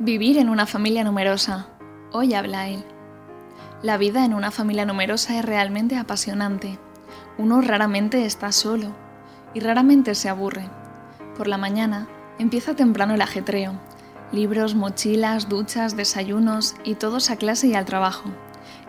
Vivir 0.00 0.38
en 0.38 0.48
una 0.48 0.64
familia 0.64 1.02
numerosa. 1.02 1.66
Hoy 2.12 2.32
habla 2.32 2.68
él. 2.68 2.84
La 3.82 3.96
vida 3.96 4.24
en 4.24 4.32
una 4.32 4.52
familia 4.52 4.86
numerosa 4.86 5.36
es 5.36 5.44
realmente 5.44 5.96
apasionante. 5.96 6.78
Uno 7.36 7.60
raramente 7.62 8.24
está 8.24 8.52
solo 8.52 8.94
y 9.54 9.58
raramente 9.58 10.14
se 10.14 10.28
aburre. 10.28 10.70
Por 11.36 11.48
la 11.48 11.58
mañana 11.58 12.06
empieza 12.38 12.76
temprano 12.76 13.14
el 13.14 13.22
ajetreo. 13.22 13.72
Libros, 14.30 14.76
mochilas, 14.76 15.48
duchas, 15.48 15.96
desayunos 15.96 16.76
y 16.84 16.94
todos 16.94 17.30
a 17.30 17.36
clase 17.36 17.66
y 17.66 17.74
al 17.74 17.84
trabajo. 17.84 18.30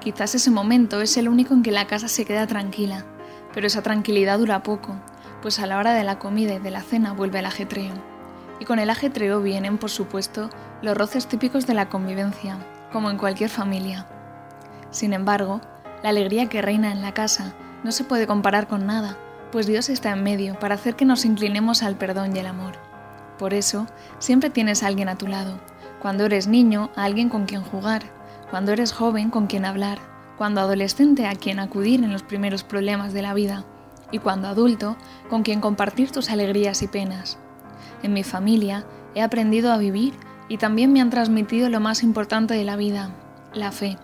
Quizás 0.02 0.36
ese 0.36 0.52
momento 0.52 1.02
es 1.02 1.18
el 1.18 1.28
único 1.28 1.56
en 1.56 1.64
que 1.64 1.72
la 1.72 1.88
casa 1.88 2.08
se 2.08 2.24
queda 2.24 2.46
tranquila, 2.46 3.04
pero 3.52 3.66
esa 3.66 3.82
tranquilidad 3.82 4.38
dura 4.38 4.62
poco, 4.62 4.96
pues 5.42 5.58
a 5.58 5.66
la 5.66 5.80
hora 5.80 5.94
de 5.94 6.04
la 6.04 6.20
comida 6.20 6.54
y 6.54 6.60
de 6.60 6.70
la 6.70 6.84
cena 6.84 7.14
vuelve 7.14 7.40
el 7.40 7.48
ajetreo. 7.48 8.19
Y 8.60 8.66
con 8.66 8.80
el 8.80 8.90
ajetreo 8.90 9.42
vienen, 9.42 9.78
por 9.78 9.90
supuesto, 9.90 10.50
los 10.82 10.98
roces 10.98 11.28
típicos 11.28 11.66
de 11.66 11.74
la 11.74 11.90
convivencia, 11.90 12.58
como 12.92 13.10
en 13.10 13.18
cualquier 13.18 13.50
familia. 13.50 14.08
Sin 14.92 15.14
embargo, 15.14 15.62
la 16.04 16.10
alegría 16.10 16.48
que 16.48 16.62
reina 16.62 16.92
en 16.92 17.02
la 17.02 17.14
casa 17.14 17.54
no 17.84 17.92
se 17.92 18.04
puede 18.04 18.28
comparar 18.28 18.68
con 18.68 18.86
nada, 18.86 19.18
pues 19.52 19.66
Dios 19.66 19.90
está 19.90 20.12
en 20.12 20.24
medio 20.24 20.58
para 20.60 20.76
hacer 20.76 20.96
que 20.96 21.06
nos 21.06 21.26
inclinemos 21.26 21.84
al 21.84 21.96
perdón 21.96 22.36
y 22.36 22.40
el 22.40 22.48
amor. 22.48 22.74
Por 23.38 23.54
eso, 23.54 23.88
siempre 24.20 24.50
tienes 24.50 24.84
a 24.84 24.88
alguien 24.88 25.10
a 25.10 25.18
tu 25.18 25.28
lado. 25.28 25.60
Cuando 26.02 26.26
eres 26.26 26.48
niño, 26.48 26.92
a 26.96 27.06
alguien 27.06 27.30
con 27.30 27.46
quien 27.46 27.62
jugar. 27.62 28.04
Cuando 28.52 28.72
eres 28.74 28.92
joven, 28.92 29.30
con 29.30 29.48
quien 29.48 29.66
hablar. 29.66 30.00
Cuando 30.38 30.62
adolescente, 30.62 31.26
a 31.26 31.36
quien 31.36 31.60
acudir 31.60 32.04
en 32.04 32.12
los 32.12 32.24
primeros 32.24 32.64
problemas 32.64 33.14
de 33.14 33.22
la 33.22 33.34
vida. 33.34 33.66
Y 34.12 34.20
cuando 34.20 34.48
adulto, 34.48 34.98
con 35.30 35.44
quien 35.44 35.62
compartir 35.62 36.12
tus 36.12 36.30
alegrías 36.30 36.82
y 36.82 36.88
penas. 36.88 37.38
En 38.04 38.14
mi 38.14 38.24
familia, 38.24 38.86
he 39.16 39.22
aprendido 39.22 39.72
a 39.72 39.78
vivir 39.78 40.14
y 40.48 40.58
también 40.58 40.92
me 40.94 41.02
han 41.02 41.10
transmitido 41.10 41.70
lo 41.70 41.80
más 41.80 42.04
importante 42.04 42.54
de 42.54 42.64
la 42.64 42.76
vida, 42.76 43.12
la 43.54 43.72
fe. 43.72 43.98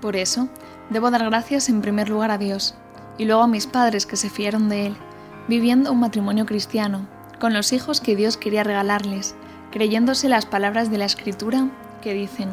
Por 0.00 0.16
eso, 0.16 0.48
debo 0.90 1.10
dar 1.10 1.24
gracias 1.24 1.68
en 1.68 1.80
primer 1.80 2.08
lugar 2.08 2.30
a 2.30 2.38
Dios 2.38 2.74
y 3.18 3.24
luego 3.24 3.42
a 3.42 3.48
mis 3.48 3.66
padres 3.66 4.06
que 4.06 4.16
se 4.16 4.30
fiaron 4.30 4.68
de 4.68 4.86
Él, 4.86 4.96
viviendo 5.48 5.92
un 5.92 6.00
matrimonio 6.00 6.46
cristiano, 6.46 7.06
con 7.40 7.52
los 7.52 7.72
hijos 7.72 8.00
que 8.00 8.16
Dios 8.16 8.36
quería 8.36 8.62
regalarles, 8.62 9.34
creyéndose 9.70 10.28
las 10.28 10.46
palabras 10.46 10.90
de 10.90 10.98
la 10.98 11.04
Escritura 11.06 11.68
que 12.02 12.14
dicen, 12.14 12.48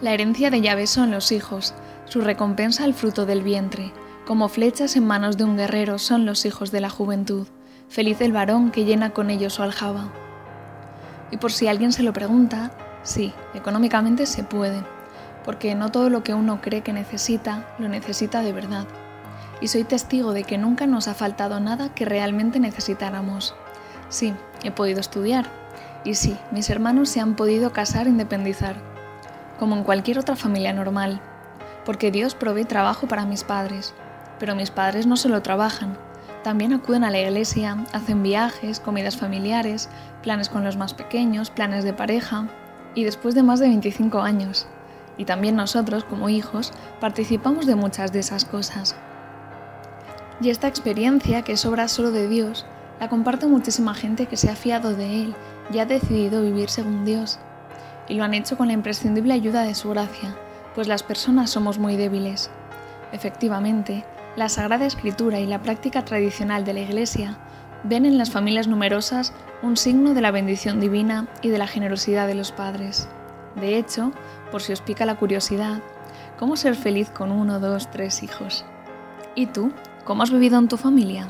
La 0.00 0.12
herencia 0.12 0.50
de 0.50 0.60
Yahvé 0.60 0.86
son 0.86 1.10
los 1.10 1.32
hijos, 1.32 1.74
su 2.04 2.20
recompensa 2.20 2.84
el 2.84 2.94
fruto 2.94 3.26
del 3.26 3.42
vientre, 3.42 3.92
como 4.24 4.48
flechas 4.48 4.96
en 4.96 5.06
manos 5.06 5.36
de 5.36 5.44
un 5.44 5.56
guerrero 5.56 5.98
son 5.98 6.26
los 6.26 6.46
hijos 6.46 6.70
de 6.72 6.80
la 6.80 6.90
juventud, 6.90 7.46
feliz 7.88 8.20
el 8.20 8.32
varón 8.32 8.70
que 8.70 8.84
llena 8.84 9.10
con 9.10 9.30
ellos 9.30 9.54
su 9.54 9.62
aljaba. 9.62 10.12
Y 11.30 11.36
por 11.38 11.52
si 11.52 11.68
alguien 11.68 11.92
se 11.92 12.02
lo 12.02 12.12
pregunta, 12.12 12.70
sí, 13.02 13.32
económicamente 13.54 14.26
se 14.26 14.44
puede, 14.44 14.82
porque 15.44 15.74
no 15.74 15.90
todo 15.90 16.10
lo 16.10 16.22
que 16.22 16.34
uno 16.34 16.60
cree 16.60 16.82
que 16.82 16.92
necesita, 16.92 17.64
lo 17.78 17.88
necesita 17.88 18.42
de 18.42 18.52
verdad. 18.52 18.86
Y 19.60 19.68
soy 19.68 19.84
testigo 19.84 20.32
de 20.32 20.44
que 20.44 20.58
nunca 20.58 20.86
nos 20.86 21.08
ha 21.08 21.14
faltado 21.14 21.60
nada 21.60 21.94
que 21.94 22.04
realmente 22.04 22.60
necesitáramos. 22.60 23.54
Sí, 24.08 24.34
he 24.62 24.70
podido 24.70 25.00
estudiar. 25.00 25.46
Y 26.04 26.14
sí, 26.14 26.36
mis 26.52 26.70
hermanos 26.70 27.08
se 27.08 27.20
han 27.20 27.34
podido 27.34 27.72
casar 27.72 28.06
e 28.06 28.10
independizar, 28.10 28.76
como 29.58 29.76
en 29.76 29.82
cualquier 29.82 30.18
otra 30.18 30.36
familia 30.36 30.72
normal, 30.72 31.20
porque 31.84 32.10
Dios 32.10 32.34
provee 32.34 32.64
trabajo 32.64 33.08
para 33.08 33.24
mis 33.24 33.42
padres. 33.42 33.94
Pero 34.38 34.54
mis 34.54 34.70
padres 34.70 35.06
no 35.06 35.16
solo 35.16 35.42
trabajan, 35.42 35.96
también 36.46 36.72
acuden 36.72 37.02
a 37.02 37.10
la 37.10 37.18
iglesia, 37.18 37.76
hacen 37.92 38.22
viajes, 38.22 38.78
comidas 38.78 39.16
familiares, 39.16 39.88
planes 40.22 40.48
con 40.48 40.62
los 40.62 40.76
más 40.76 40.94
pequeños, 40.94 41.50
planes 41.50 41.82
de 41.82 41.92
pareja, 41.92 42.46
y 42.94 43.02
después 43.02 43.34
de 43.34 43.42
más 43.42 43.58
de 43.58 43.66
25 43.66 44.20
años. 44.20 44.68
Y 45.18 45.24
también 45.24 45.56
nosotros, 45.56 46.04
como 46.04 46.28
hijos, 46.28 46.72
participamos 47.00 47.66
de 47.66 47.74
muchas 47.74 48.12
de 48.12 48.20
esas 48.20 48.44
cosas. 48.44 48.94
Y 50.40 50.50
esta 50.50 50.68
experiencia, 50.68 51.42
que 51.42 51.54
es 51.54 51.66
obra 51.66 51.88
solo 51.88 52.12
de 52.12 52.28
Dios, 52.28 52.64
la 53.00 53.08
comparte 53.08 53.48
muchísima 53.48 53.92
gente 53.94 54.26
que 54.26 54.36
se 54.36 54.48
ha 54.48 54.54
fiado 54.54 54.94
de 54.94 55.22
Él 55.22 55.34
y 55.72 55.80
ha 55.80 55.84
decidido 55.84 56.42
vivir 56.42 56.70
según 56.70 57.04
Dios. 57.04 57.40
Y 58.06 58.14
lo 58.14 58.22
han 58.22 58.34
hecho 58.34 58.56
con 58.56 58.68
la 58.68 58.74
imprescindible 58.74 59.34
ayuda 59.34 59.64
de 59.64 59.74
su 59.74 59.90
gracia, 59.90 60.36
pues 60.76 60.86
las 60.86 61.02
personas 61.02 61.50
somos 61.50 61.80
muy 61.80 61.96
débiles. 61.96 62.52
Efectivamente, 63.10 64.04
la 64.36 64.50
Sagrada 64.50 64.84
Escritura 64.84 65.40
y 65.40 65.46
la 65.46 65.62
práctica 65.62 66.04
tradicional 66.04 66.64
de 66.64 66.74
la 66.74 66.80
Iglesia 66.80 67.38
ven 67.84 68.04
en 68.04 68.18
las 68.18 68.30
familias 68.30 68.68
numerosas 68.68 69.32
un 69.62 69.78
signo 69.78 70.12
de 70.12 70.20
la 70.20 70.30
bendición 70.30 70.78
divina 70.78 71.26
y 71.40 71.48
de 71.48 71.58
la 71.58 71.66
generosidad 71.66 72.26
de 72.26 72.34
los 72.34 72.52
padres. 72.52 73.08
De 73.54 73.78
hecho, 73.78 74.12
por 74.50 74.62
si 74.62 74.72
os 74.72 74.82
pica 74.82 75.06
la 75.06 75.16
curiosidad, 75.16 75.80
¿cómo 76.38 76.56
ser 76.56 76.74
feliz 76.74 77.08
con 77.08 77.32
uno, 77.32 77.60
dos, 77.60 77.90
tres 77.90 78.22
hijos? 78.22 78.66
¿Y 79.34 79.46
tú? 79.46 79.72
¿Cómo 80.04 80.22
has 80.22 80.30
vivido 80.30 80.58
en 80.58 80.68
tu 80.68 80.76
familia? 80.76 81.28